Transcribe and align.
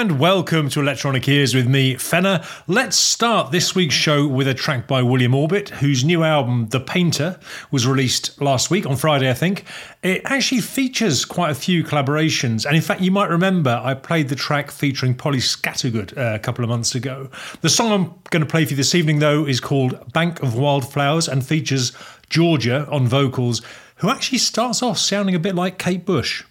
and 0.00 0.18
welcome 0.18 0.70
to 0.70 0.80
Electronic 0.80 1.28
Ears 1.28 1.54
with 1.54 1.68
me, 1.68 1.94
Fenner. 1.94 2.42
Let's 2.66 2.96
start 2.96 3.52
this 3.52 3.74
week's 3.74 3.94
show 3.94 4.26
with 4.26 4.48
a 4.48 4.54
track 4.54 4.86
by 4.86 5.02
William 5.02 5.34
Orbit, 5.34 5.68
whose 5.68 6.04
new 6.04 6.24
album, 6.24 6.68
The 6.68 6.80
Painter, 6.80 7.38
was 7.70 7.86
released 7.86 8.40
last 8.40 8.70
week 8.70 8.86
on 8.86 8.96
Friday, 8.96 9.28
I 9.28 9.34
think. 9.34 9.66
It 10.02 10.22
actually 10.24 10.62
features 10.62 11.26
quite 11.26 11.50
a 11.50 11.54
few 11.54 11.84
collaborations, 11.84 12.64
and 12.64 12.74
in 12.74 12.80
fact, 12.80 13.02
you 13.02 13.10
might 13.10 13.28
remember 13.28 13.78
I 13.84 13.92
played 13.92 14.30
the 14.30 14.34
track 14.34 14.70
featuring 14.70 15.14
Polly 15.14 15.36
Scattergood 15.36 16.16
uh, 16.16 16.34
a 16.34 16.38
couple 16.38 16.64
of 16.64 16.70
months 16.70 16.94
ago. 16.94 17.28
The 17.60 17.68
song 17.68 17.92
I'm 17.92 18.14
going 18.30 18.40
to 18.40 18.50
play 18.50 18.64
for 18.64 18.70
you 18.70 18.76
this 18.78 18.94
evening, 18.94 19.18
though, 19.18 19.46
is 19.46 19.60
called 19.60 20.14
Bank 20.14 20.42
of 20.42 20.54
Wildflowers 20.54 21.28
and 21.28 21.46
features 21.46 21.92
Georgia 22.30 22.88
on 22.90 23.06
vocals, 23.06 23.60
who 23.96 24.08
actually 24.08 24.38
starts 24.38 24.82
off 24.82 24.96
sounding 24.96 25.34
a 25.34 25.38
bit 25.38 25.54
like 25.54 25.76
Kate 25.76 26.06
Bush. 26.06 26.42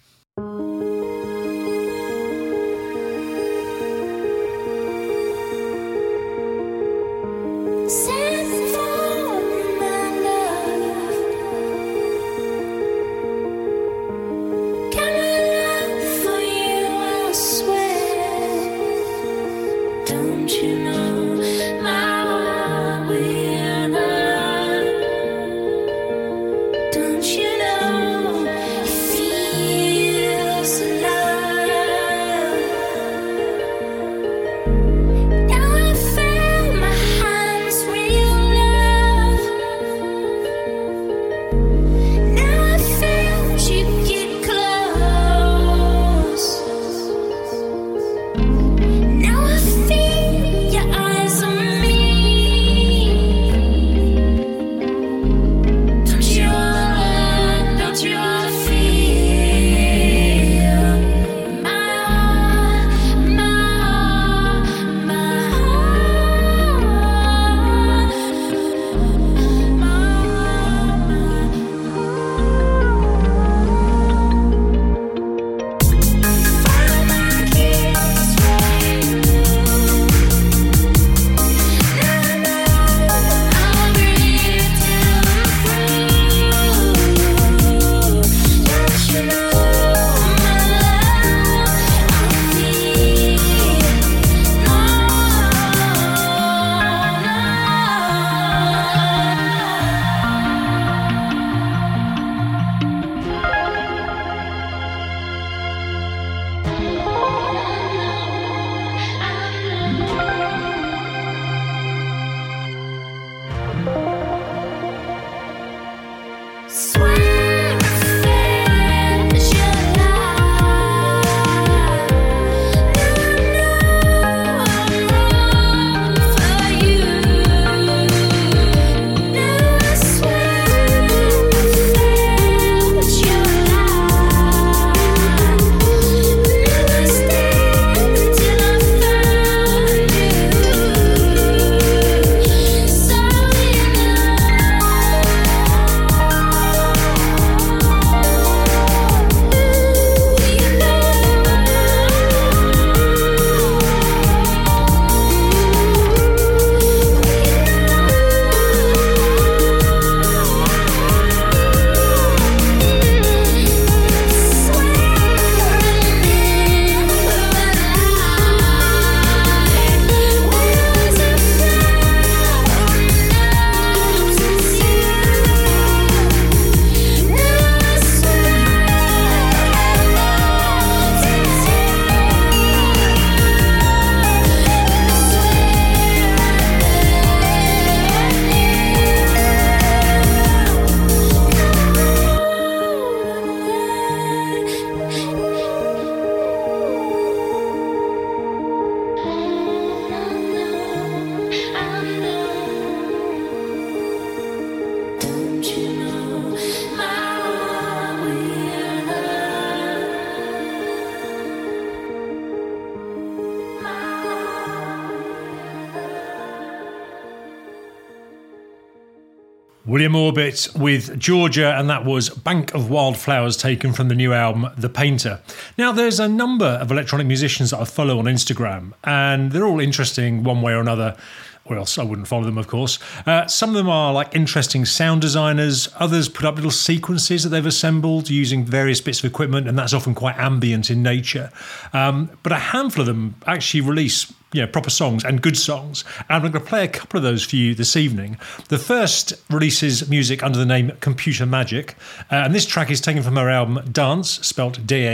William 219.90 220.14
Orbit 220.14 220.68
with 220.76 221.18
Georgia, 221.18 221.76
and 221.76 221.90
that 221.90 222.04
was 222.04 222.28
Bank 222.28 222.72
of 222.74 222.90
Wildflowers 222.90 223.56
taken 223.56 223.92
from 223.92 224.06
the 224.06 224.14
new 224.14 224.32
album 224.32 224.70
The 224.78 224.88
Painter. 224.88 225.40
Now, 225.76 225.90
there's 225.90 226.20
a 226.20 226.28
number 226.28 226.64
of 226.64 226.92
electronic 226.92 227.26
musicians 227.26 227.72
that 227.72 227.80
I 227.80 227.84
follow 227.84 228.20
on 228.20 228.26
Instagram, 228.26 228.92
and 229.02 229.50
they're 229.50 229.66
all 229.66 229.80
interesting 229.80 230.44
one 230.44 230.62
way 230.62 230.74
or 230.74 230.80
another 230.80 231.16
or 231.64 231.76
else 231.76 231.98
I 231.98 232.04
wouldn't 232.04 232.28
follow 232.28 232.44
them, 232.44 232.56
of 232.56 232.68
course. 232.68 232.98
Uh, 233.26 233.46
some 233.46 233.70
of 233.70 233.76
them 233.76 233.88
are 233.88 234.12
like 234.12 234.34
interesting 234.34 234.84
sound 234.84 235.20
designers. 235.20 235.88
Others 235.98 236.28
put 236.28 236.44
up 236.44 236.56
little 236.56 236.70
sequences 236.70 237.42
that 237.42 237.50
they've 237.50 237.66
assembled 237.66 238.30
using 238.30 238.64
various 238.64 239.00
bits 239.00 239.18
of 239.18 239.24
equipment, 239.24 239.68
and 239.68 239.78
that's 239.78 239.92
often 239.92 240.14
quite 240.14 240.36
ambient 240.36 240.90
in 240.90 241.02
nature. 241.02 241.50
Um, 241.92 242.30
but 242.42 242.52
a 242.52 242.56
handful 242.56 243.02
of 243.02 243.06
them 243.06 243.36
actually 243.46 243.82
release 243.82 244.32
you 244.52 244.60
know, 244.60 244.66
proper 244.66 244.90
songs 244.90 245.24
and 245.24 245.42
good 245.42 245.56
songs. 245.56 246.04
And 246.18 246.26
I'm 246.30 246.40
going 246.40 246.52
to 246.52 246.60
play 246.60 246.84
a 246.84 246.88
couple 246.88 247.18
of 247.18 247.22
those 247.22 247.44
for 247.44 247.56
you 247.56 247.74
this 247.74 247.96
evening. 247.96 248.36
The 248.68 248.78
first 248.78 249.32
releases 249.48 250.08
music 250.08 250.42
under 250.42 250.58
the 250.58 250.66
name 250.66 250.92
Computer 251.00 251.46
Magic, 251.46 251.96
uh, 252.30 252.36
and 252.36 252.54
this 252.54 252.66
track 252.66 252.90
is 252.90 253.00
taken 253.00 253.22
from 253.22 253.36
her 253.36 253.48
album 253.48 253.78
Danz, 253.92 254.44
spelt 254.44 254.86
D 254.86 255.06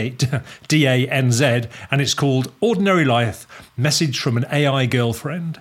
A 0.86 1.08
N 1.08 1.32
Z, 1.32 1.62
and 1.90 2.00
it's 2.00 2.14
called 2.14 2.52
Ordinary 2.60 3.04
Life 3.04 3.46
Message 3.76 4.18
from 4.20 4.36
an 4.36 4.46
AI 4.50 4.86
Girlfriend. 4.86 5.60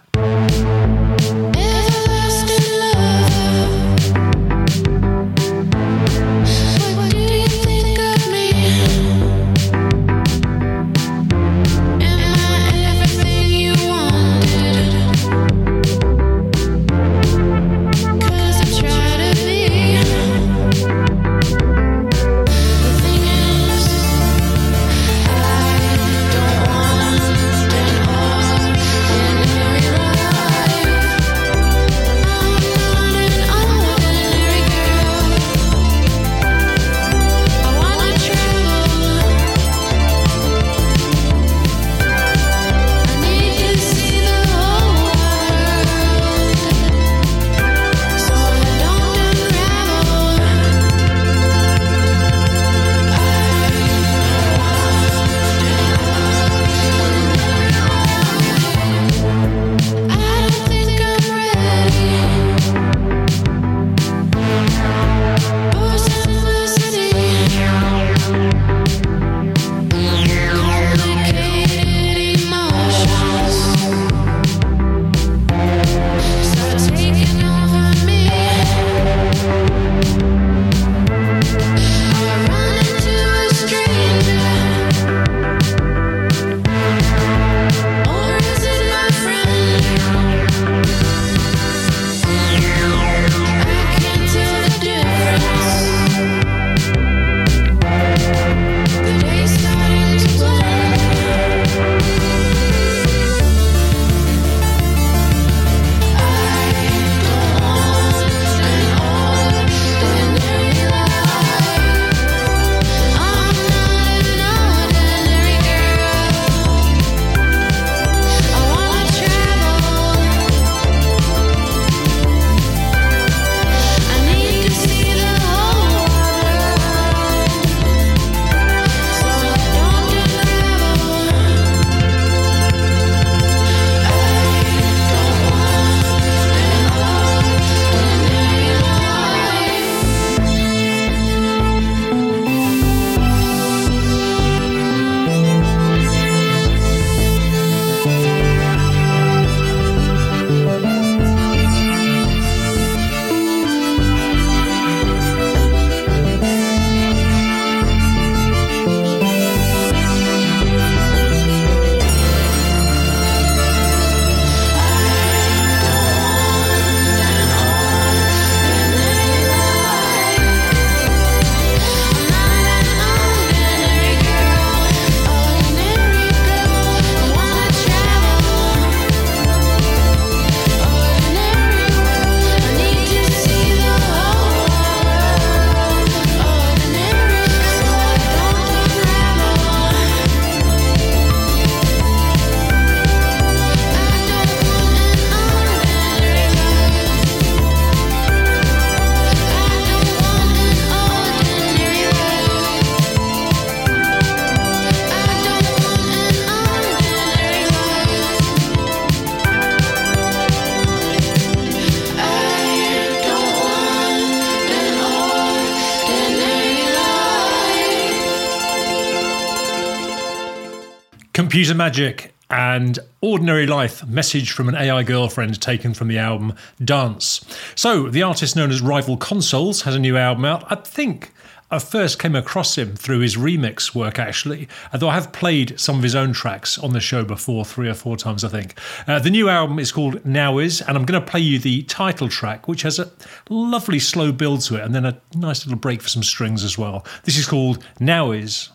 Computer 221.66 221.78
Magic 221.80 222.32
and 222.52 223.00
Ordinary 223.22 223.66
Life, 223.66 224.06
message 224.06 224.52
from 224.52 224.70
an 224.70 224.76
AI 224.76 225.02
girlfriend 225.02 225.60
taken 225.60 225.96
from 225.96 226.10
the 226.10 226.20
album 226.20 226.54
Danz. 226.80 227.44
So, 227.76 228.08
the 228.08 228.22
artist 228.22 228.56
known 228.56 228.70
as 228.70 228.84
Rival 228.84 229.18
Consoles 229.18 229.82
has 229.82 229.96
a 229.96 230.00
new 230.00 230.16
album 230.16 230.46
out. 230.46 230.64
I 230.72 230.76
think 230.76 231.32
I 231.72 231.80
first 231.80 232.20
came 232.20 232.36
across 232.36 232.78
him 232.78 232.96
through 232.96 233.22
his 233.22 233.36
remix 233.36 233.96
work, 233.96 234.20
actually, 234.20 234.68
although 234.94 235.10
I 235.10 235.16
have 235.16 235.34
played 235.34 235.80
some 235.80 235.98
of 235.98 236.04
his 236.04 236.14
own 236.14 236.34
tracks 236.34 236.78
on 236.78 236.94
the 236.94 237.00
show 237.00 237.24
before, 237.24 237.66
three 237.66 237.90
or 237.90 237.96
four 237.96 238.16
times, 238.16 238.44
I 238.44 238.50
think. 238.50 238.80
Uh, 239.08 239.18
the 239.18 239.32
new 239.32 239.50
album 239.50 239.80
is 239.80 239.92
called 239.92 240.24
Now 240.24 240.60
Is, 240.60 240.82
and 240.82 240.96
I'm 240.96 241.06
going 241.06 241.20
to 241.20 241.28
play 241.28 241.40
you 241.40 241.58
the 241.58 241.82
title 241.82 242.30
track, 242.30 242.68
which 242.68 242.84
has 242.84 243.00
a 243.00 243.12
lovely 243.50 243.98
slow 243.98 244.32
build 244.32 244.62
to 244.66 244.76
it, 244.76 244.84
and 244.84 244.94
then 244.94 245.08
a 245.08 245.20
nice 245.36 245.66
little 245.66 245.80
break 245.80 246.04
for 246.04 246.10
some 246.10 246.22
strings 246.22 246.64
as 246.64 246.78
well. 246.78 247.04
This 247.24 247.40
is 247.40 247.48
called 247.48 247.84
Now 248.00 248.30
Is. 248.30 248.70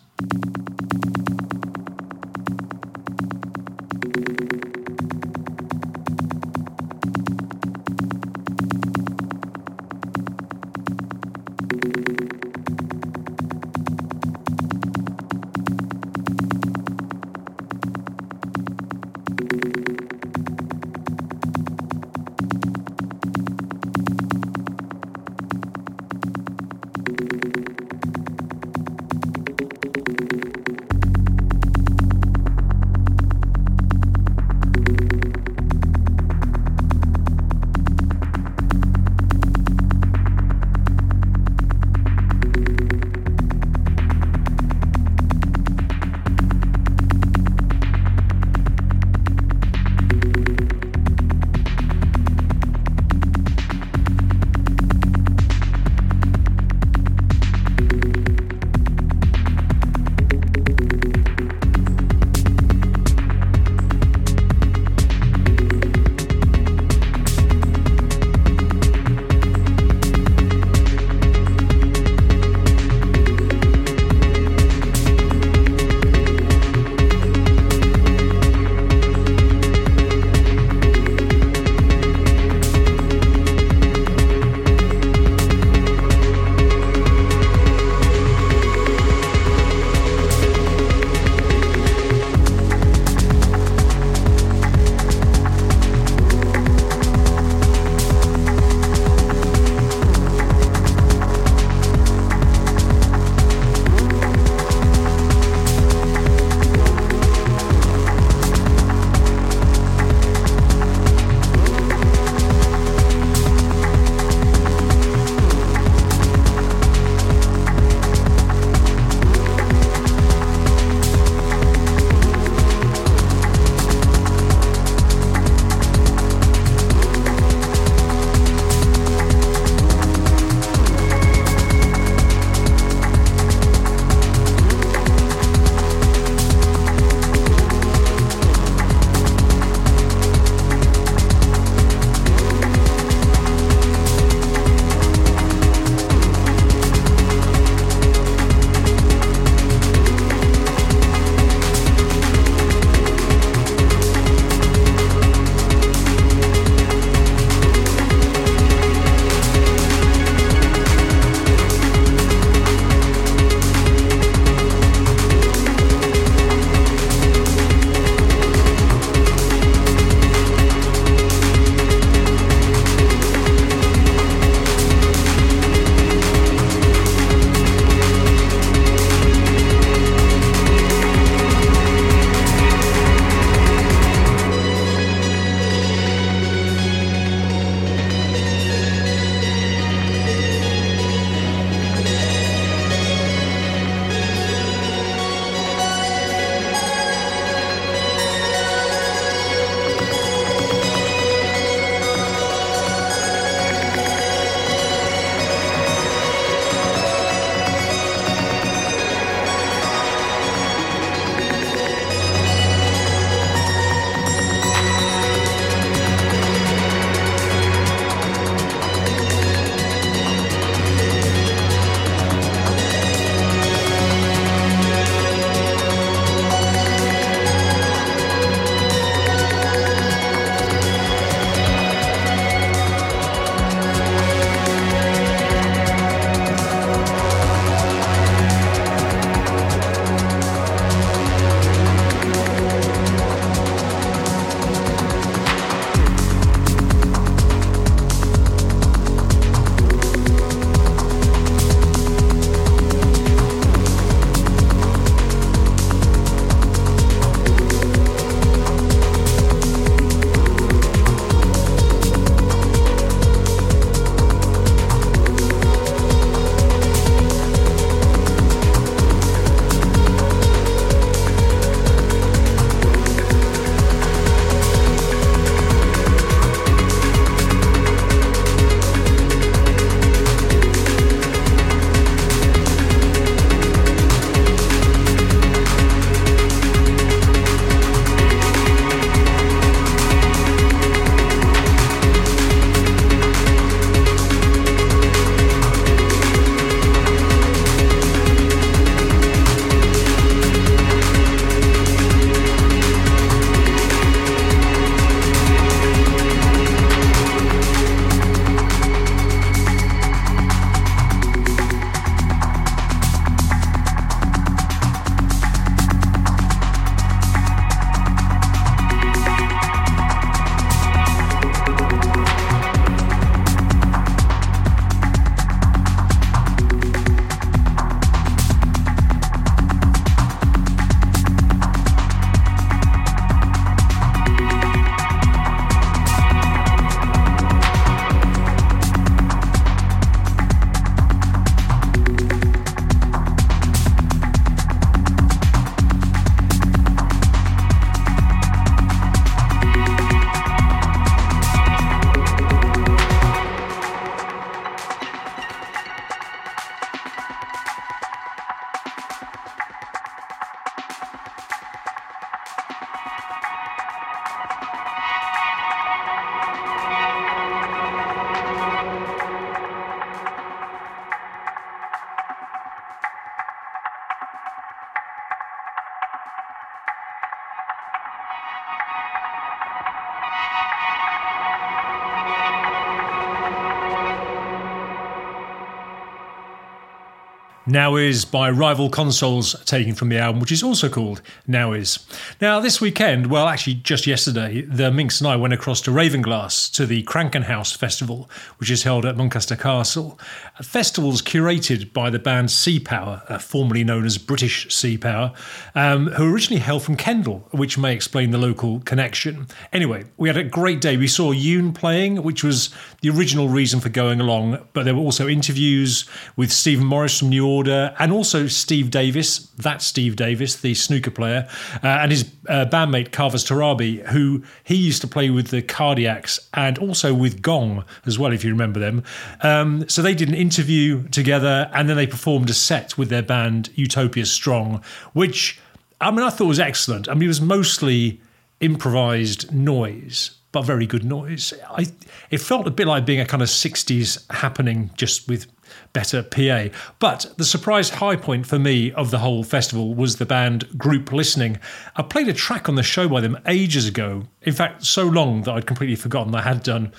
Now 387.71 387.95
Is 387.95 388.25
by 388.25 388.49
Rival 388.49 388.89
Consoles, 388.89 389.55
taken 389.63 389.95
from 389.95 390.09
the 390.09 390.17
album, 390.17 390.41
which 390.41 390.51
is 390.51 390.61
also 390.61 390.89
called 390.89 391.21
Now 391.47 391.71
Is. 391.71 392.05
Now, 392.41 392.59
this 392.59 392.81
weekend, 392.81 393.27
well, 393.27 393.47
actually, 393.47 393.75
just 393.75 394.05
yesterday, 394.05 394.63
the 394.63 394.91
Minx 394.91 395.21
and 395.21 395.29
I 395.29 395.37
went 395.37 395.53
across 395.53 395.79
to 395.83 395.91
Ravenglass 395.91 396.69
to 396.73 396.85
the 396.85 397.03
Krankenhaus 397.03 397.73
Festival, 397.77 398.29
which 398.57 398.69
is 398.69 398.83
held 398.83 399.05
at 399.05 399.15
Muncaster 399.15 399.57
Castle. 399.57 400.19
Festival's 400.61 401.21
curated 401.21 401.93
by 401.93 402.09
the 402.09 402.19
band 402.19 402.51
Sea 402.51 402.77
Power, 402.77 403.23
uh, 403.29 403.37
formerly 403.37 403.85
known 403.85 404.03
as 404.05 404.17
British 404.17 404.75
Sea 404.75 404.97
Power, 404.97 405.31
um, 405.73 406.07
who 406.07 406.33
originally 406.33 406.59
hailed 406.59 406.83
from 406.83 406.97
Kendal, 406.97 407.47
which 407.51 407.77
may 407.77 407.93
explain 407.93 408.31
the 408.31 408.37
local 408.37 408.81
connection. 408.81 409.47
Anyway, 409.71 410.03
we 410.17 410.27
had 410.27 410.35
a 410.35 410.43
great 410.43 410.81
day. 410.81 410.97
We 410.97 411.07
saw 411.07 411.31
Yoon 411.31 411.73
playing, 411.73 412.21
which 412.21 412.43
was 412.43 412.69
the 412.99 413.11
original 413.11 413.47
reason 413.47 413.79
for 413.79 413.87
going 413.87 414.19
along, 414.19 414.67
but 414.73 414.83
there 414.83 414.93
were 414.93 414.99
also 414.99 415.29
interviews 415.29 416.03
with 416.35 416.51
Stephen 416.51 416.85
Morris 416.85 417.17
from 417.17 417.29
New 417.29 417.45
And 417.67 418.11
also 418.11 418.47
Steve 418.47 418.89
Davis, 418.91 419.39
that's 419.57 419.85
Steve 419.85 420.15
Davis, 420.15 420.55
the 420.57 420.73
snooker 420.73 421.11
player, 421.11 421.47
uh, 421.83 421.87
and 421.87 422.11
his 422.11 422.31
uh, 422.47 422.65
bandmate 422.65 423.09
Kavus 423.09 423.45
Torabi, 423.45 424.05
who 424.07 424.43
he 424.63 424.75
used 424.75 425.01
to 425.01 425.07
play 425.07 425.29
with 425.29 425.49
the 425.49 425.61
Cardiacs 425.61 426.39
and 426.53 426.77
also 426.77 427.13
with 427.13 427.41
Gong 427.41 427.83
as 428.05 428.17
well, 428.17 428.31
if 428.31 428.43
you 428.43 428.51
remember 428.51 428.79
them. 428.79 429.03
Um, 429.41 429.87
so 429.89 430.01
they 430.01 430.15
did 430.15 430.29
an 430.29 430.35
interview 430.35 431.07
together, 431.09 431.69
and 431.73 431.89
then 431.89 431.97
they 431.97 432.07
performed 432.07 432.49
a 432.49 432.53
set 432.53 432.97
with 432.97 433.09
their 433.09 433.23
band 433.23 433.69
Utopia 433.75 434.25
Strong, 434.25 434.83
which 435.13 435.59
I 435.99 436.11
mean 436.11 436.21
I 436.21 436.29
thought 436.29 436.47
was 436.47 436.59
excellent. 436.59 437.07
I 437.07 437.13
mean 437.13 437.23
it 437.23 437.27
was 437.27 437.41
mostly 437.41 438.21
improvised 438.59 439.51
noise 439.51 440.31
but 440.51 440.63
very 440.63 440.85
good 440.85 441.03
noise. 441.03 441.53
I 441.69 441.87
it 442.29 442.39
felt 442.39 442.67
a 442.67 442.71
bit 442.71 442.87
like 442.87 443.05
being 443.05 443.19
a 443.19 443.25
kind 443.25 443.41
of 443.41 443.49
60s 443.49 444.29
happening 444.31 444.91
just 444.95 445.27
with 445.27 445.47
better 445.93 446.23
PA. 446.23 446.67
But 446.99 447.33
the 447.37 447.45
surprise 447.45 447.89
high 447.89 448.15
point 448.15 448.45
for 448.45 448.59
me 448.59 448.91
of 448.91 449.11
the 449.11 449.19
whole 449.19 449.43
festival 449.43 449.93
was 449.93 450.17
the 450.17 450.25
band 450.25 450.77
Group 450.77 451.11
Listening. 451.11 451.59
I 451.95 452.03
played 452.03 452.27
a 452.27 452.33
track 452.33 452.69
on 452.69 452.75
the 452.75 452.83
show 452.83 453.07
by 453.07 453.21
them 453.21 453.37
ages 453.45 453.87
ago. 453.87 454.23
In 454.41 454.53
fact, 454.53 454.85
so 454.85 455.03
long 455.03 455.43
that 455.43 455.53
I'd 455.53 455.67
completely 455.67 455.95
forgotten 455.95 456.33
I 456.35 456.41
had 456.41 456.63
done. 456.63 456.91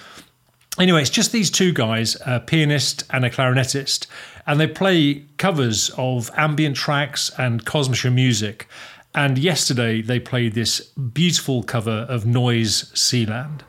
Anyway, 0.79 1.03
it's 1.03 1.11
just 1.11 1.33
these 1.33 1.51
two 1.51 1.73
guys, 1.73 2.17
a 2.25 2.41
pianist 2.41 3.05
and 3.11 3.25
a 3.25 3.31
clarinetist, 3.31 4.07
and 4.47 4.59
they 4.59 4.67
play 4.67 5.27
covers 5.37 5.91
of 5.99 6.31
ambient 6.37 6.77
tracks 6.77 7.31
and 7.39 7.65
Kosmische 7.67 8.13
music. 8.13 8.69
And 9.15 9.37
yesterday 9.37 10.01
they 10.01 10.19
played 10.19 10.55
this 10.55 10.81
beautiful 10.81 11.63
cover 11.63 12.07
of 12.09 12.25
Neu!'s 12.25 12.91
Seeland. 12.95 13.61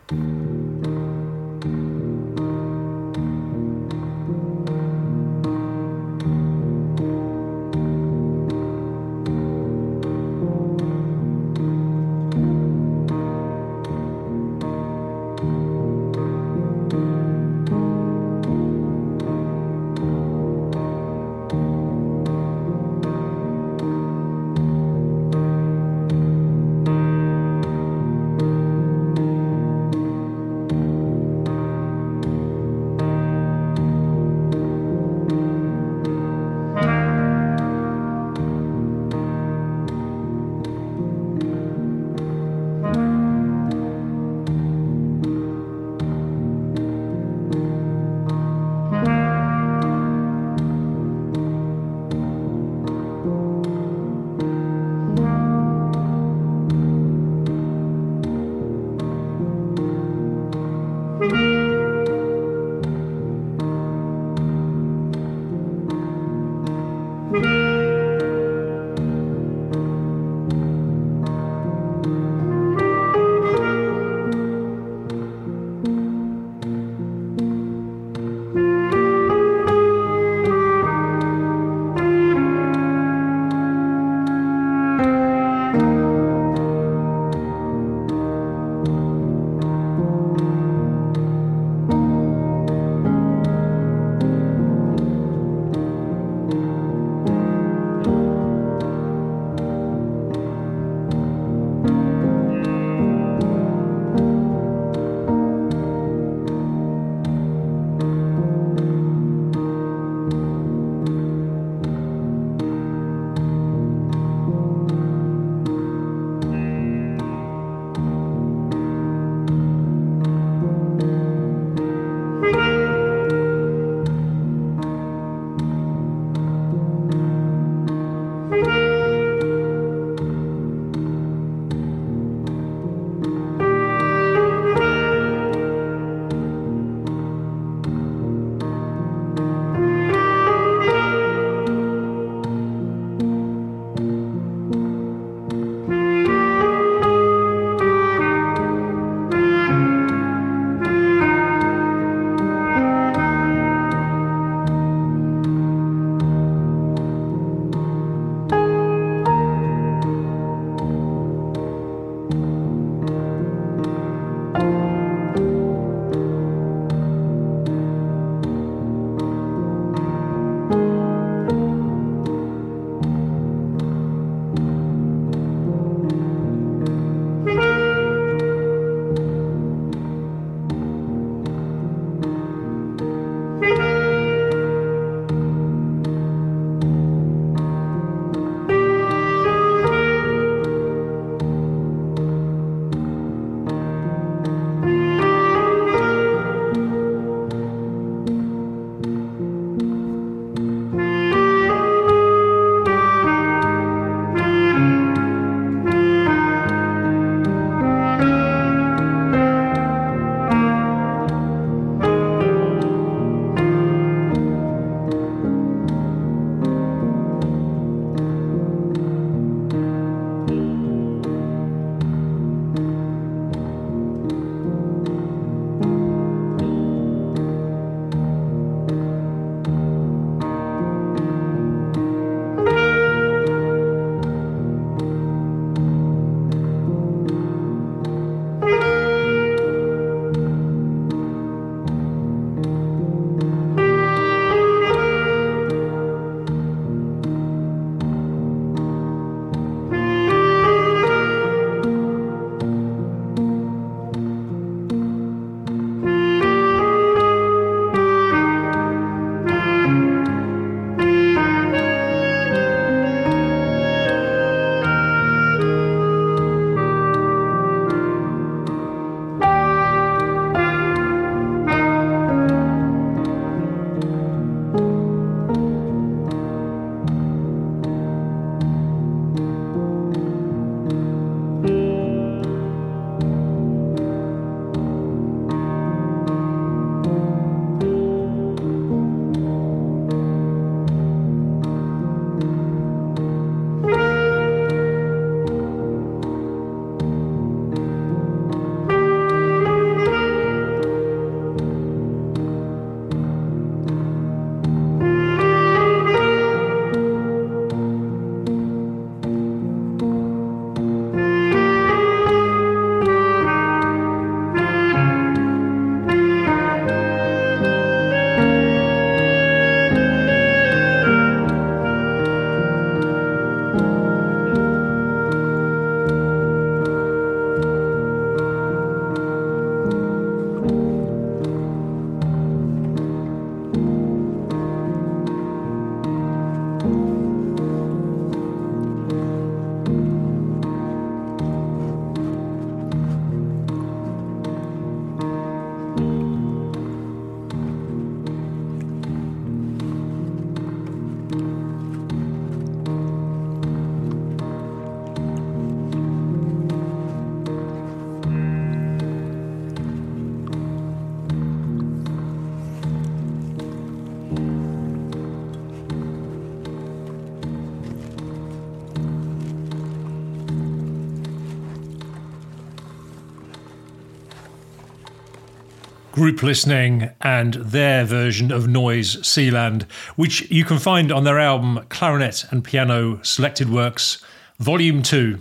Group 376.24 376.42
Listening 376.42 377.10
and 377.20 377.56
their 377.56 378.06
version 378.06 378.50
of 378.50 378.64
Neu!'s 378.64 379.18
Seeland, 379.24 379.84
which 380.16 380.50
you 380.50 380.64
can 380.64 380.80
find 380.80 381.12
on 381.12 381.26
their 381.26 381.38
album 381.38 381.86
Clarinet 381.90 382.50
and 382.50 382.64
Piano 382.64 383.22
Selected 383.24 383.70
Works, 383.70 384.24
Volume 384.58 385.04
2. 385.04 385.38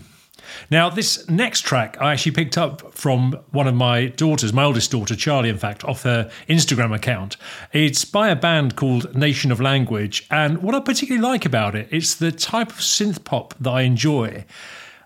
Now, 0.73 0.90
this 0.90 1.29
next 1.29 1.61
track 1.61 1.97
I 2.01 2.12
actually 2.12 2.33
picked 2.33 2.59
up 2.59 2.95
from 2.95 3.38
one 3.53 3.68
of 3.68 3.77
my 3.77 4.07
daughters, 4.07 4.53
my 4.53 4.64
oldest 4.64 4.90
daughter, 4.90 5.14
Charlie, 5.14 5.51
in 5.51 5.57
fact, 5.57 5.85
off 5.85 6.03
her 6.03 6.29
Instagram 6.49 6.92
account. 6.92 7.37
It's 7.73 8.05
by 8.05 8.29
a 8.31 8.35
band 8.35 8.75
called 8.75 9.14
Nation 9.14 9.53
of 9.53 9.61
Language, 9.61 10.27
and 10.33 10.64
what 10.64 10.75
I 10.75 10.81
particularly 10.81 11.23
like 11.23 11.45
about 11.45 11.77
it, 11.77 11.87
it's 11.92 12.16
the 12.16 12.33
type 12.33 12.71
of 12.71 12.79
synth 12.79 13.23
pop 13.23 13.55
that 13.61 13.71
I 13.71 13.83
enjoy. 13.83 14.45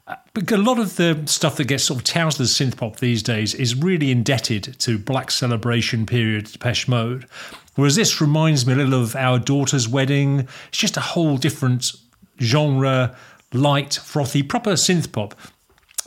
A 0.09 0.57
lot 0.57 0.79
of 0.79 0.95
the 0.97 1.21
stuff 1.27 1.57
that 1.57 1.65
gets 1.67 1.85
sort 1.85 1.99
of 1.99 2.05
touted 2.05 2.41
as 2.41 2.53
synth 2.53 2.77
pop 2.77 2.97
these 2.97 3.25
days 3.25 3.55
is 3.55 3.75
really 3.75 4.13
indebted 4.13 4.79
to 4.79 4.99
Black 4.99 5.33
Celebration 5.33 6.07
period 6.07 6.47
Depeche 6.47 6.87
Mode. 6.87 7.27
Whereas 7.75 7.97
this 7.97 8.21
reminds 8.21 8.65
me 8.65 8.75
a 8.75 8.77
little 8.77 9.03
of 9.03 9.17
Our 9.17 9.41
Daughter's 9.41 9.89
Wedding. 9.89 10.47
It's 10.69 10.79
just 10.79 10.97
a 10.97 11.01
whole 11.01 11.39
different 11.39 11.93
genre, 12.41 13.17
light, 13.53 13.95
frothy, 13.95 14.45
proper 14.45 14.75
synth 14.75 15.11
pop 15.11 15.35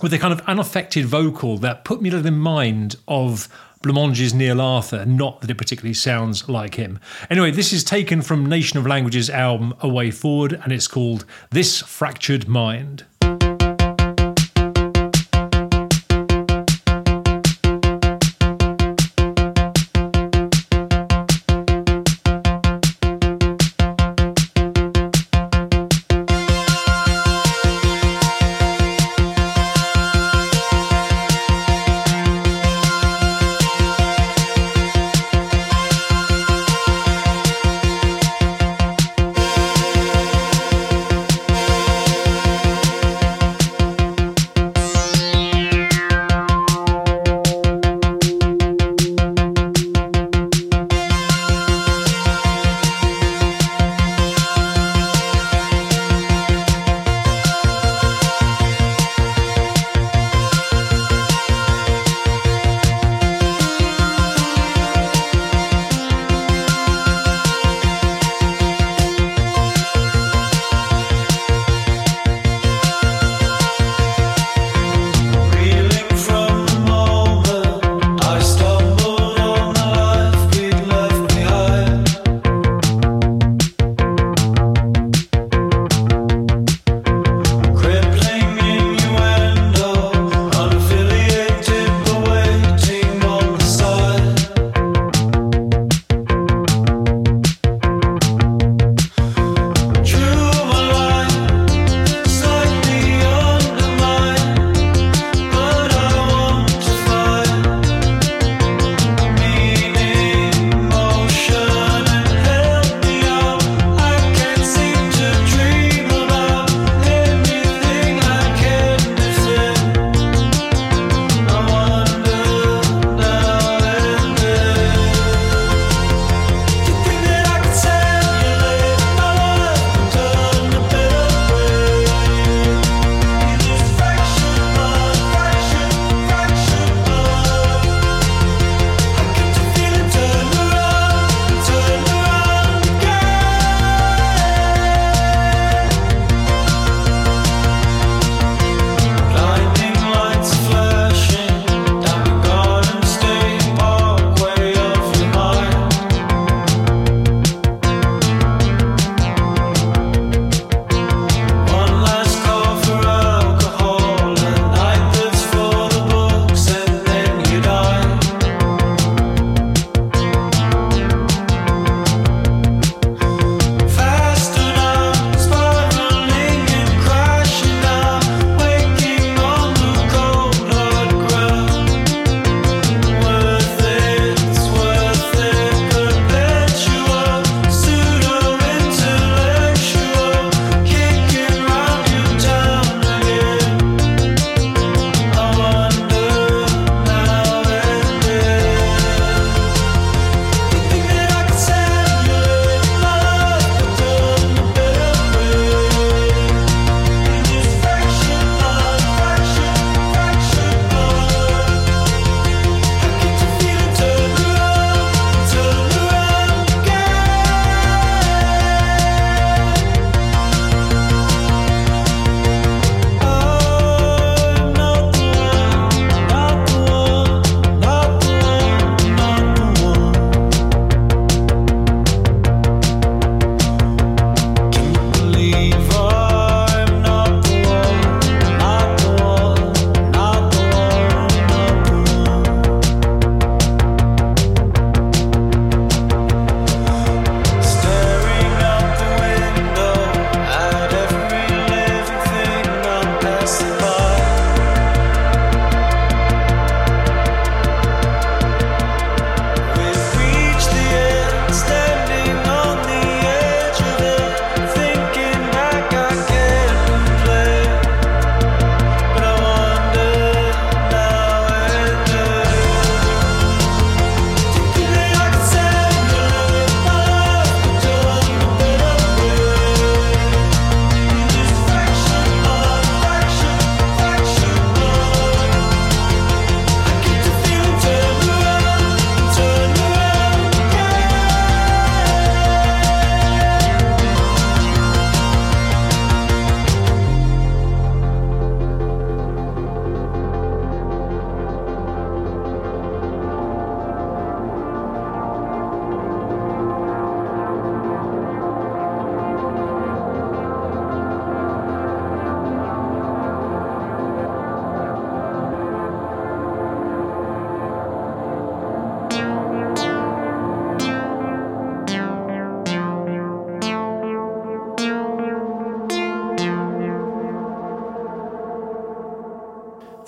with 0.01 0.13
a 0.13 0.17
kind 0.17 0.31
of 0.31 0.39
unaffected 0.47 1.05
vocal 1.05 1.57
that 1.57 1.83
put 1.83 2.01
me 2.01 2.09
a 2.09 2.13
little 2.13 2.27
in 2.27 2.37
mind 2.37 2.95
of 3.05 3.49
Blancmange's 3.81 4.33
Neil 4.33 4.61
Arthur, 4.61 5.05
not 5.05 5.41
that 5.41 5.49
it 5.49 5.57
particularly 5.57 5.93
sounds 5.93 6.47
like 6.47 6.75
him. 6.75 7.01
Anyway, 7.29 7.51
this 7.51 7.73
is 7.73 7.83
taken 7.83 8.21
from 8.21 8.45
Nation 8.45 8.79
of 8.79 8.87
Languages' 8.87 9.29
album 9.29 9.73
A 9.81 9.89
Way 9.89 10.09
Forward, 10.11 10.53
and 10.63 10.71
it's 10.71 10.87
called 10.87 11.25
This 11.49 11.81
Fractured 11.81 12.47
Mind. 12.47 13.03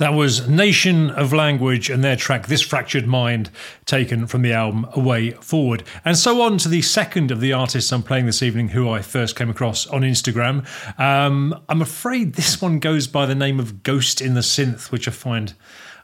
That 0.01 0.15
was 0.15 0.47
Nation 0.47 1.11
of 1.11 1.31
Language 1.31 1.91
and 1.91 2.03
their 2.03 2.15
track 2.15 2.47
This 2.47 2.63
Fractured 2.63 3.05
Mind, 3.05 3.51
taken 3.85 4.25
from 4.25 4.41
the 4.41 4.51
album 4.51 4.87
A 4.93 4.99
Way 4.99 5.29
Forward. 5.29 5.83
And 6.03 6.17
so 6.17 6.41
on 6.41 6.57
to 6.57 6.69
the 6.69 6.81
second 6.81 7.29
of 7.29 7.39
the 7.39 7.53
artists 7.53 7.93
I'm 7.93 8.01
playing 8.01 8.25
this 8.25 8.41
evening, 8.41 8.69
who 8.69 8.89
I 8.89 9.03
first 9.03 9.35
came 9.35 9.51
across 9.51 9.85
on 9.85 10.01
Instagram. 10.01 10.65
Um, 10.99 11.55
I'm 11.69 11.83
afraid 11.83 12.33
this 12.33 12.59
one 12.59 12.79
goes 12.79 13.05
by 13.05 13.27
the 13.27 13.35
name 13.35 13.59
of 13.59 13.83
Ghost 13.83 14.21
in 14.21 14.33
the 14.33 14.41
Synth, 14.41 14.89
which 14.91 15.07
I 15.07 15.11
find 15.11 15.53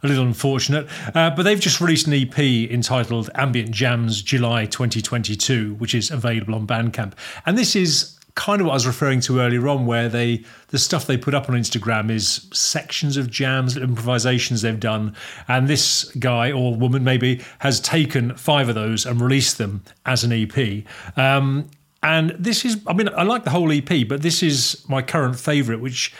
a 0.04 0.08
little 0.08 0.26
unfortunate. 0.26 0.88
Uh, 1.16 1.32
but 1.32 1.42
they've 1.42 1.60
just 1.60 1.82
released 1.82 2.06
an 2.06 2.14
EP 2.14 2.38
entitled 2.38 3.32
Ambient 3.34 3.72
Jams 3.72 4.22
July 4.22 4.68
2022, 4.68 5.74
which 5.74 5.96
is 5.96 6.12
available 6.12 6.54
on 6.54 6.68
Bandcamp. 6.68 7.14
And 7.48 7.58
this 7.58 7.76
is 7.76 8.17
kind 8.38 8.62
of 8.62 8.68
what 8.68 8.74
I 8.74 8.76
was 8.76 8.88
referring 8.88 9.20
to 9.22 9.42
earlier 9.42 9.68
on, 9.68 9.86
where 9.86 10.08
they 10.08 10.46
the 10.70 10.78
stuff 10.78 11.08
they 11.08 11.18
put 11.18 11.34
up 11.34 11.50
on 11.50 11.56
Instagram 11.56 12.10
is 12.10 12.48
sections 12.54 13.18
of 13.18 13.30
jams, 13.30 13.76
improvisations 13.76 14.62
they've 14.62 14.80
done, 14.80 15.16
and 15.50 15.68
this 15.68 16.06
guy 16.20 16.52
or 16.52 16.76
woman 16.76 17.04
maybe 17.04 17.42
has 17.60 17.82
taken 17.82 18.36
five 18.36 18.70
of 18.70 18.76
those 18.76 19.06
and 19.06 19.20
released 19.20 19.58
them 19.58 19.84
as 20.06 20.24
an 20.24 20.32
EP. 20.32 20.84
Um, 21.18 21.70
and 22.04 22.30
this 22.40 22.64
is, 22.64 22.78
I 22.86 22.94
mean, 22.94 23.10
I 23.10 23.24
like 23.24 23.44
the 23.44 23.50
whole 23.50 23.72
EP, 23.72 24.08
but 24.08 24.22
this 24.22 24.44
is 24.44 24.86
my 24.88 25.02
current 25.02 25.38
favourite, 25.38 25.82
which 25.82 26.14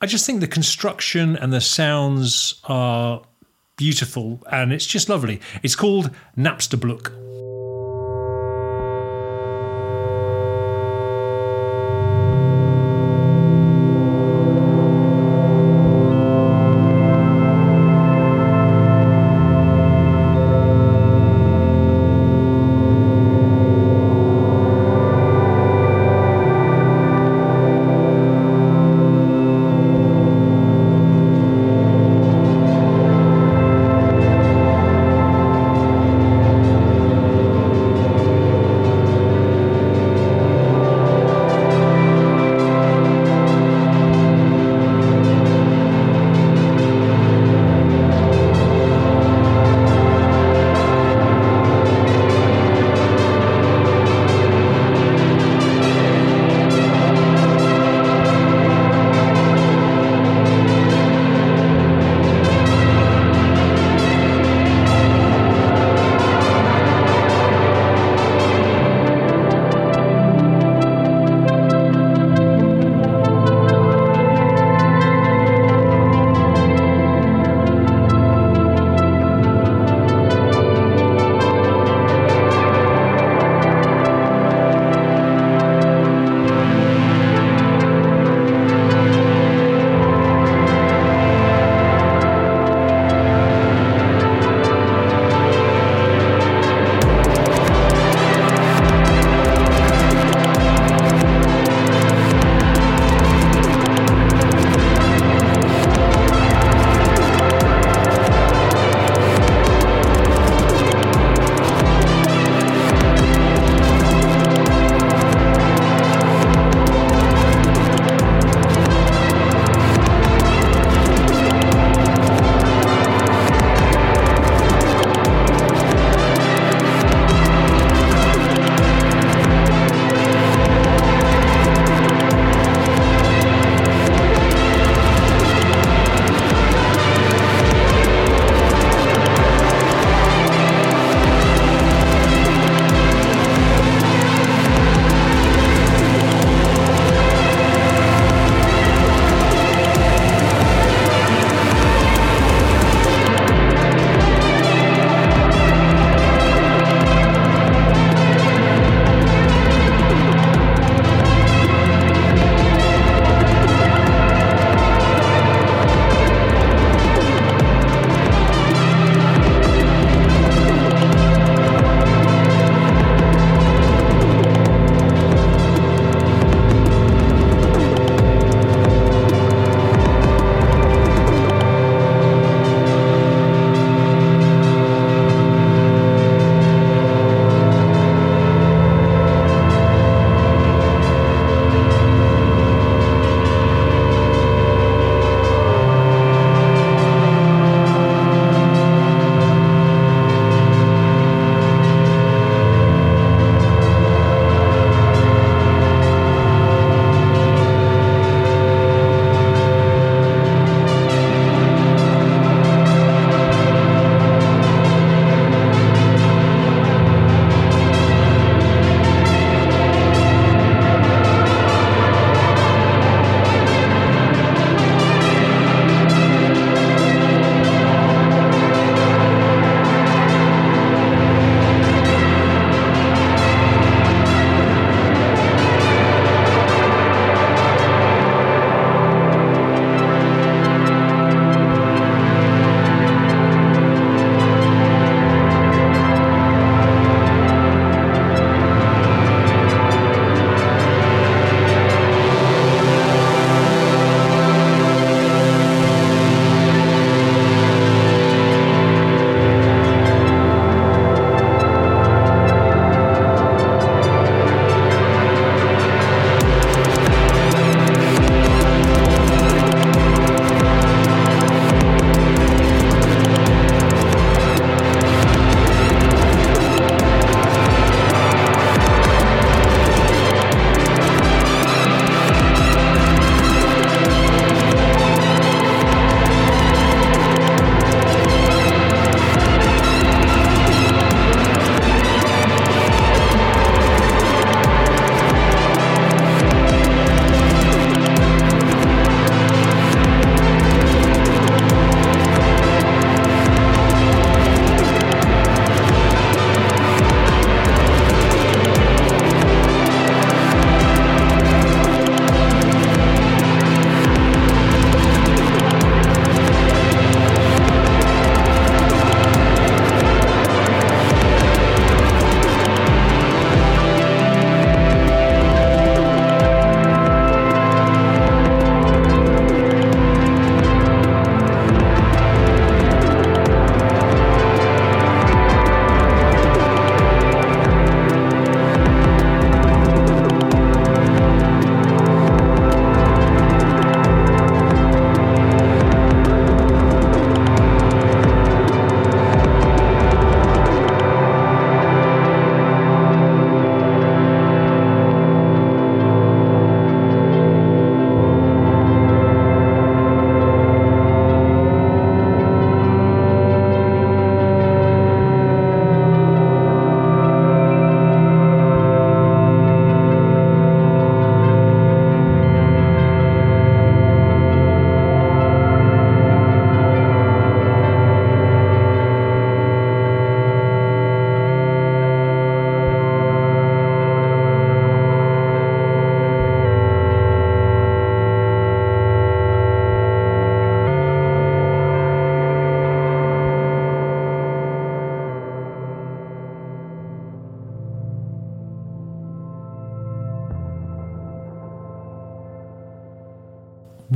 I 0.00 0.06
just 0.06 0.24
think 0.24 0.40
the 0.40 0.46
construction 0.46 1.36
and 1.36 1.52
the 1.52 1.60
sounds 1.60 2.62
are 2.64 3.20
beautiful 3.76 4.40
and 4.50 4.72
it's 4.72 4.86
just 4.86 5.08
lovely. 5.08 5.40
It's 5.62 5.74
called 5.74 6.10
Napstablook. 6.38 7.43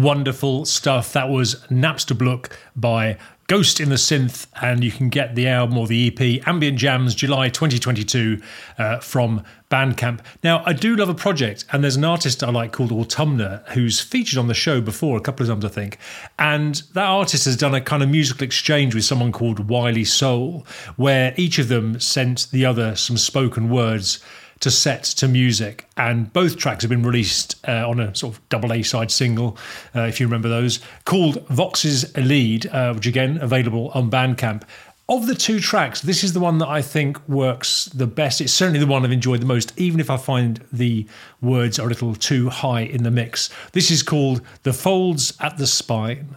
Wonderful 0.08 0.64
stuff. 0.64 1.12
That 1.12 1.28
was 1.28 1.56
Napstablook 1.66 2.50
by 2.74 3.18
Ghost 3.46 3.78
in 3.78 3.90
the 3.90 3.96
Synth, 3.96 4.46
and 4.62 4.82
you 4.82 4.90
can 4.90 5.10
get 5.10 5.34
the 5.34 5.46
album 5.46 5.76
or 5.76 5.86
the 5.86 6.06
EP 6.06 6.48
Ambient 6.48 6.78
Jams 6.78 7.14
July 7.14 7.50
2022 7.50 8.40
uh, 8.78 9.00
from 9.00 9.44
Bandcamp. 9.70 10.20
Now, 10.42 10.62
I 10.64 10.72
do 10.72 10.96
love 10.96 11.10
a 11.10 11.14
project, 11.14 11.66
and 11.70 11.84
there's 11.84 11.96
an 11.96 12.06
artist 12.06 12.42
I 12.42 12.50
like 12.50 12.72
called 12.72 12.90
Autumna 12.90 13.68
who's 13.72 14.00
featured 14.00 14.38
on 14.38 14.48
the 14.48 14.54
show 14.54 14.80
before 14.80 15.18
a 15.18 15.20
couple 15.20 15.44
of 15.44 15.50
times, 15.50 15.66
I 15.66 15.68
think. 15.68 15.98
And 16.38 16.76
that 16.94 17.04
artist 17.04 17.44
has 17.44 17.58
done 17.58 17.74
a 17.74 17.80
kind 17.82 18.02
of 18.02 18.08
musical 18.08 18.44
exchange 18.44 18.94
with 18.94 19.04
someone 19.04 19.30
called 19.30 19.68
Wiley 19.68 20.06
Soul, 20.06 20.66
where 20.96 21.34
each 21.36 21.58
of 21.58 21.68
them 21.68 22.00
sent 22.00 22.50
the 22.50 22.64
other 22.64 22.96
some 22.96 23.18
spoken 23.18 23.68
words 23.68 24.24
to 24.60 24.70
set 24.70 25.04
to 25.04 25.28
music. 25.28 25.86
And 25.96 26.32
both 26.32 26.56
tracks 26.56 26.82
have 26.82 26.90
been 26.90 27.02
released 27.02 27.56
uh, 27.66 27.88
on 27.88 28.00
a 28.00 28.14
sort 28.14 28.34
of 28.34 28.48
double 28.48 28.72
A 28.72 28.82
side 28.82 29.10
single, 29.10 29.56
uh, 29.94 30.02
if 30.02 30.20
you 30.20 30.26
remember 30.26 30.48
those, 30.48 30.80
called 31.04 31.46
Vox's 31.48 32.16
Lead, 32.16 32.66
uh, 32.66 32.92
which 32.94 33.06
again 33.06 33.38
available 33.40 33.90
on 33.94 34.10
Bandcamp. 34.10 34.64
Of 35.10 35.26
the 35.26 35.34
two 35.34 35.58
tracks, 35.58 36.02
this 36.02 36.22
is 36.22 36.34
the 36.34 36.40
one 36.40 36.58
that 36.58 36.68
I 36.68 36.82
think 36.82 37.26
works 37.26 37.86
the 37.86 38.06
best. 38.06 38.42
It's 38.42 38.52
certainly 38.52 38.78
the 38.78 38.86
one 38.86 39.06
I've 39.06 39.12
enjoyed 39.12 39.40
the 39.40 39.46
most, 39.46 39.72
even 39.78 40.00
if 40.00 40.10
I 40.10 40.18
find 40.18 40.62
the 40.70 41.06
words 41.40 41.78
are 41.78 41.86
a 41.86 41.88
little 41.88 42.14
too 42.14 42.50
high 42.50 42.82
in 42.82 43.04
the 43.04 43.10
mix. 43.10 43.48
This 43.72 43.90
is 43.90 44.02
called 44.02 44.42
The 44.64 44.74
Folds 44.74 45.32
at 45.40 45.56
the 45.56 45.66
Spine. 45.66 46.36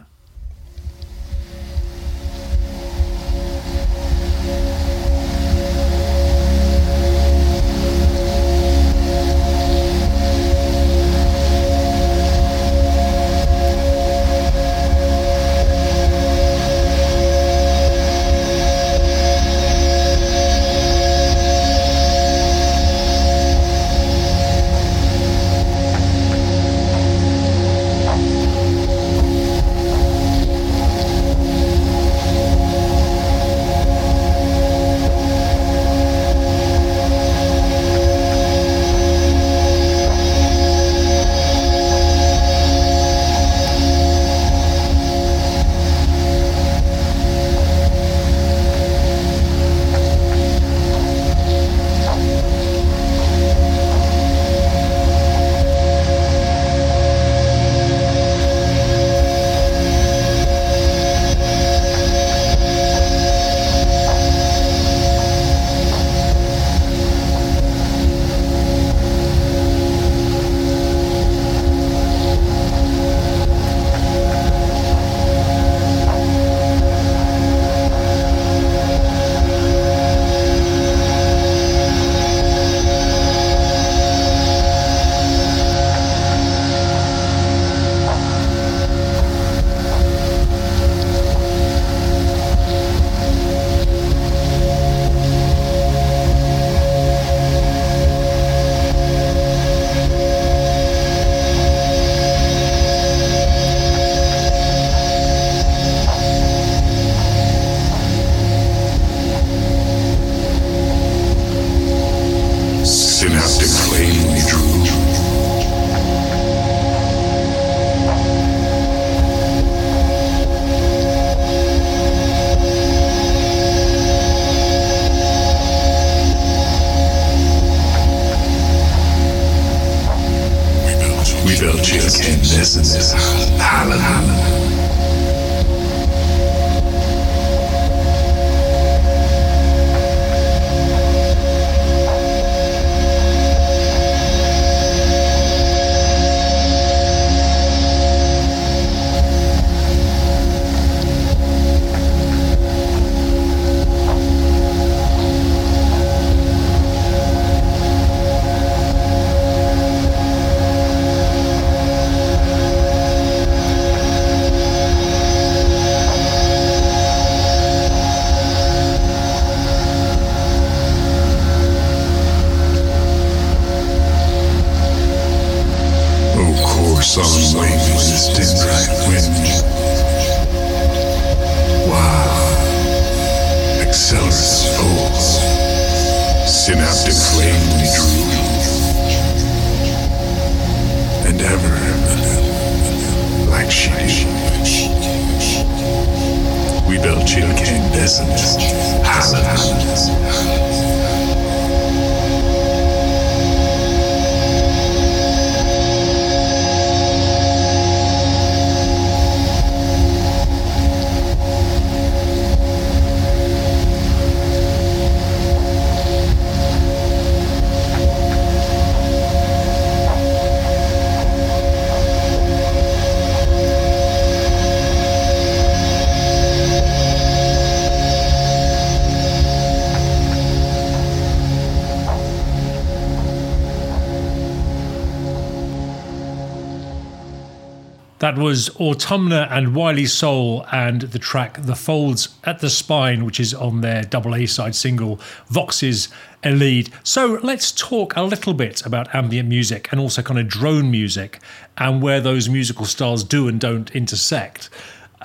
Was 238.52 238.68
Autumna 238.72 239.50
and 239.50 239.74
Wiley 239.74 240.06
Soul 240.06 240.66
and 240.74 241.04
the 241.04 241.20
track 241.20 241.58
The 241.62 241.74
Folds 241.74 242.36
at 242.44 242.60
the 242.60 242.70
Spine, 242.70 243.24
which 243.24 243.40
is 243.40 243.54
on 243.54 243.80
their 243.80 244.04
double 244.04 244.36
A 244.36 244.46
side 244.46 244.76
single, 244.76 245.22
Vox's 245.48 246.10
Elite. 246.44 246.90
So 247.02 247.40
let's 247.44 247.72
talk 247.72 248.18
a 248.18 248.24
little 248.24 248.54
bit 248.54 248.86
about 248.86 249.16
ambient 249.16 249.48
music 249.48 249.88
and 249.90 250.02
also 250.02 250.22
kind 250.22 250.38
of 250.38 250.50
drone 250.50 250.92
music 250.92 251.40
and 251.78 252.02
where 252.02 252.20
those 252.20 252.50
musical 252.50 252.84
styles 252.84 253.24
do 253.24 253.48
and 253.48 253.58
don't 253.58 253.90
intersect. 253.96 254.70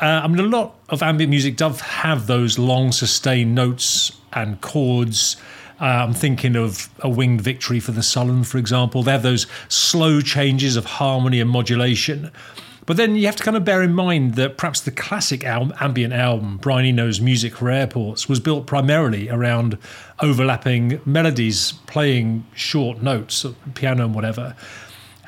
Uh, 0.00 0.20
I 0.22 0.28
mean, 0.28 0.38
a 0.38 0.44
lot 0.44 0.76
of 0.88 1.02
ambient 1.02 1.30
music 1.30 1.56
does 1.56 1.80
have 1.80 2.28
those 2.28 2.60
long 2.60 2.92
sustained 2.92 3.56
notes 3.56 4.12
and 4.34 4.60
chords. 4.60 5.36
Uh, 5.80 5.84
I'm 5.84 6.14
thinking 6.14 6.54
of 6.54 6.88
a 7.00 7.08
winged 7.08 7.40
victory 7.40 7.80
for 7.80 7.90
the 7.90 8.04
Sullen, 8.04 8.44
for 8.44 8.58
example. 8.58 9.02
They 9.02 9.10
have 9.10 9.24
those 9.24 9.48
slow 9.68 10.20
changes 10.20 10.76
of 10.76 10.84
harmony 10.84 11.40
and 11.40 11.50
modulation. 11.50 12.30
But 12.86 12.96
then 12.96 13.16
you 13.16 13.26
have 13.26 13.36
to 13.36 13.42
kind 13.42 13.56
of 13.56 13.64
bear 13.64 13.82
in 13.82 13.92
mind 13.92 14.36
that 14.36 14.56
perhaps 14.56 14.80
the 14.80 14.92
classic 14.92 15.44
album, 15.44 15.74
ambient 15.80 16.12
album, 16.12 16.58
Brian 16.58 16.86
Eno's 16.86 17.20
Music 17.20 17.56
for 17.56 17.68
Airports, 17.68 18.28
was 18.28 18.38
built 18.38 18.66
primarily 18.66 19.28
around 19.28 19.76
overlapping 20.20 21.00
melodies, 21.04 21.72
playing 21.86 22.46
short 22.54 23.02
notes, 23.02 23.44
piano 23.74 24.04
and 24.04 24.14
whatever. 24.14 24.54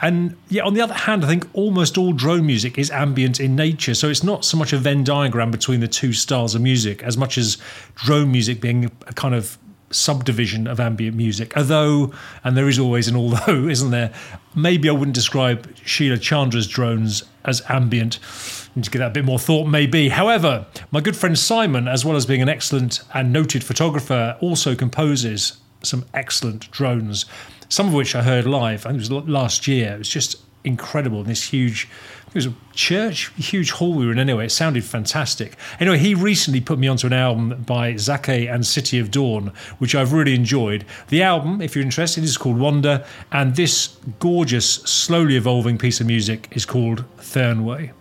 And 0.01 0.37
yet, 0.49 0.65
on 0.65 0.75
the 0.75 0.81
other 0.81 0.95
hand, 0.95 1.25
I 1.25 1.29
think 1.29 1.49
almost 1.53 1.99
all 1.99 2.13
drone 2.13 2.47
music 2.47 2.79
is 2.79 2.91
ambient 2.93 3.41
in 3.41 3.57
nature. 3.57 3.95
So 3.95 4.09
it's 4.09 4.23
not 4.23 4.45
so 4.45 4.57
much 4.57 4.73
a 4.73 4.79
Venn 4.79 5.03
diagram 5.03 5.51
between 5.51 5.81
the 5.81 5.89
two 5.89 6.13
styles 6.13 6.55
of 6.55 6.63
music 6.63 7.03
as 7.03 7.17
much 7.17 7.37
as 7.37 7.59
drone 7.97 8.31
music 8.31 8.61
being 8.61 8.85
a 9.09 9.13
kind 9.13 9.35
of 9.35 9.59
subdivision 9.91 10.67
of 10.67 10.79
ambient 10.79 11.17
music. 11.17 11.57
Although, 11.57 12.13
and 12.45 12.57
there 12.57 12.69
is 12.69 12.79
always 12.79 13.09
an 13.09 13.17
although, 13.17 13.67
isn't 13.69 13.91
there? 13.91 14.13
Maybe 14.55 14.89
I 14.89 14.93
wouldn't 14.93 15.15
describe 15.15 15.69
Sheila 15.85 16.19
Chandra's 16.19 16.69
drones 16.69 17.25
as 17.49 17.63
ambient. 17.69 18.19
Need 18.75 18.85
to 18.85 18.91
give 18.91 19.01
that 19.01 19.09
a 19.09 19.15
bit 19.15 19.25
more 19.25 19.39
thought, 19.39 19.67
maybe. 19.67 20.11
However, 20.11 20.67
my 20.91 21.01
good 21.01 21.17
friend 21.17 21.39
Simon, 21.39 21.89
as 21.89 22.05
well 22.05 22.17
as 22.17 22.27
being 22.27 22.43
an 22.43 22.49
excellent 22.49 23.01
and 23.15 23.33
noted 23.33 23.65
photographer, 23.65 24.37
also 24.41 24.75
composes 24.75 25.59
some 25.83 26.05
excellent 26.15 26.71
drones. 26.71 27.27
Some 27.69 27.89
of 27.89 27.95
which 27.95 28.15
I 28.15 28.23
heard 28.23 28.47
live. 28.47 28.87
I 28.87 28.91
think 28.91 29.03
it 29.03 29.11
was 29.11 29.29
last 29.29 29.67
year. 29.67 29.95
It 29.95 29.99
was 29.99 30.09
just 30.09 30.37
incredible. 30.65 31.21
in 31.21 31.27
This 31.27 31.45
huge 31.45 31.89
it 32.29 32.35
was 32.35 32.47
a 32.47 32.55
church, 32.73 33.33
huge 33.37 33.71
hall 33.73 33.95
we 33.95 34.07
were 34.07 34.13
in 34.13 34.19
anyway. 34.19 34.47
It 34.47 34.53
sounded 34.53 34.85
fantastic. 34.85 35.57
Anyway, 35.81 35.99
he 35.99 36.15
recently 36.15 36.61
put 36.61 36.79
me 36.79 36.87
onto 36.87 37.07
an 37.07 37.13
album 37.13 37.63
by 37.67 37.95
Zake 37.95 38.53
and 38.53 38.67
City 38.67 38.99
of 38.99 39.11
Dawn, 39.11 39.53
which 39.79 39.95
I've 39.95 40.13
really 40.13 40.35
enjoyed. 40.35 40.85
The 41.09 41.23
album, 41.23 41.61
if 41.61 41.75
you're 41.75 41.85
interested, 41.85 42.25
is 42.25 42.37
called 42.37 42.59
Wonder, 42.59 43.05
and 43.33 43.57
this 43.57 43.97
gorgeous, 44.19 44.75
slowly 44.75 45.37
evolving 45.37 45.79
piece 45.79 46.01
of 46.01 46.07
music 46.07 46.49
is 46.53 46.65
called 46.65 47.05
Fernweh. 47.17 47.93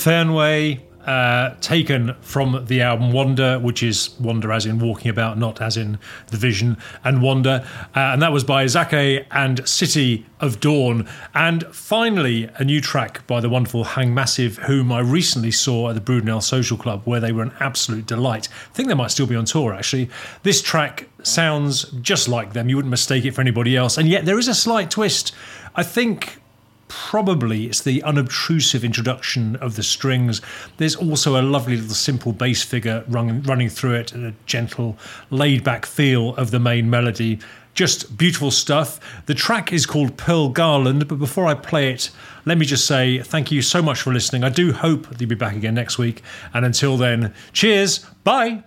Fernweh, 0.00 0.80
uh, 1.04 1.54
taken 1.60 2.14
from 2.22 2.64
the 2.66 2.80
album 2.80 3.12
Wander, 3.12 3.58
which 3.58 3.82
is 3.82 4.10
Wander 4.18 4.50
as 4.50 4.64
in 4.64 4.78
walking 4.78 5.10
about, 5.10 5.36
not 5.36 5.60
as 5.60 5.76
in 5.76 5.98
the 6.28 6.38
vision 6.38 6.78
and 7.04 7.20
Wander. 7.20 7.66
Uh, 7.94 8.00
and 8.00 8.22
that 8.22 8.32
was 8.32 8.44
by 8.44 8.64
Zake 8.64 9.26
and 9.30 9.66
City 9.68 10.24
of 10.40 10.58
Dawn. 10.60 11.06
And 11.34 11.64
finally, 11.66 12.48
a 12.56 12.64
new 12.64 12.80
track 12.80 13.26
by 13.26 13.40
the 13.40 13.50
wonderful 13.50 13.84
Hang 13.84 14.14
Massive, 14.14 14.56
whom 14.58 14.90
I 14.90 15.00
recently 15.00 15.50
saw 15.50 15.90
at 15.90 15.94
the 15.94 16.00
Brudenell 16.00 16.42
Social 16.42 16.78
Club, 16.78 17.02
where 17.04 17.20
they 17.20 17.32
were 17.32 17.42
an 17.42 17.52
absolute 17.60 18.06
delight. 18.06 18.48
I 18.70 18.74
think 18.74 18.88
they 18.88 18.94
might 18.94 19.10
still 19.10 19.26
be 19.26 19.36
on 19.36 19.44
tour, 19.44 19.74
actually. 19.74 20.08
This 20.44 20.62
track 20.62 21.08
sounds 21.22 21.84
just 22.00 22.26
like 22.26 22.54
them. 22.54 22.70
You 22.70 22.76
wouldn't 22.76 22.90
mistake 22.90 23.26
it 23.26 23.32
for 23.32 23.42
anybody 23.42 23.76
else. 23.76 23.98
And 23.98 24.08
yet 24.08 24.24
there 24.24 24.38
is 24.38 24.48
a 24.48 24.54
slight 24.54 24.90
twist. 24.90 25.34
I 25.74 25.82
think 25.82 26.39
probably 26.90 27.66
it's 27.66 27.80
the 27.80 28.02
unobtrusive 28.02 28.84
introduction 28.84 29.56
of 29.56 29.76
the 29.76 29.82
strings. 29.82 30.42
There's 30.76 30.96
also 30.96 31.40
a 31.40 31.42
lovely 31.42 31.76
little 31.76 31.94
simple 31.94 32.32
bass 32.32 32.62
figure 32.62 33.04
run, 33.08 33.42
running 33.42 33.70
through 33.70 33.94
it 33.94 34.12
and 34.12 34.26
a 34.26 34.34
gentle, 34.44 34.98
laid 35.30 35.64
back 35.64 35.86
feel 35.86 36.34
of 36.34 36.50
the 36.50 36.58
main 36.58 36.90
melody. 36.90 37.38
Just 37.74 38.18
beautiful 38.18 38.50
stuff. 38.50 38.98
The 39.26 39.34
track 39.34 39.72
is 39.72 39.86
called 39.86 40.16
Pearl 40.16 40.48
Garland, 40.48 41.06
but 41.06 41.20
before 41.20 41.46
I 41.46 41.54
play 41.54 41.92
it, 41.92 42.10
let 42.44 42.58
me 42.58 42.66
just 42.66 42.86
say 42.86 43.20
thank 43.20 43.52
you 43.52 43.62
so 43.62 43.80
much 43.80 44.02
for 44.02 44.12
listening. 44.12 44.42
I 44.42 44.48
do 44.50 44.72
hope 44.72 45.08
that 45.08 45.20
you'll 45.20 45.30
be 45.30 45.36
back 45.36 45.54
again 45.54 45.74
next 45.74 45.96
week. 45.96 46.22
And 46.52 46.66
until 46.66 46.96
then, 46.96 47.32
cheers, 47.52 48.00
bye. 48.24 48.64